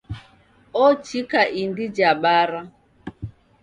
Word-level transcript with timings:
Ochika 0.85 1.41
indi 1.61 1.85
ja 1.97 2.11
bara. 2.21 2.61